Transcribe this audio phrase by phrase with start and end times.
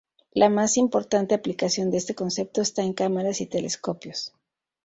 [0.31, 4.33] La más importante aplicación de este concepto está en cámaras y telescopios.